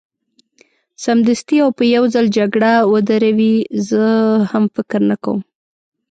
سمدستي 1.03 1.57
او 1.63 1.69
په 1.77 1.83
یو 1.95 2.03
ځل 2.13 2.25
جګړه 2.37 2.71
ودروي، 2.91 3.55
زه 3.87 4.03
هم 4.51 4.63
فکر 4.75 4.99
نه 5.09 5.15
کوم. 5.23 5.39